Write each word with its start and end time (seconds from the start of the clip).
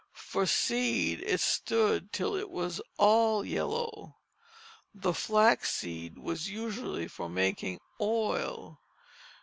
For 0.31 0.47
seed 0.47 1.21
it 1.27 1.41
stood 1.41 2.11
till 2.11 2.35
it 2.35 2.49
was 2.49 2.81
all 2.97 3.45
yellow. 3.45 4.15
The 4.95 5.13
flaxseed 5.13 6.17
was 6.17 6.49
used 6.49 7.11
for 7.11 7.29
making 7.29 7.79
oil. 8.01 8.79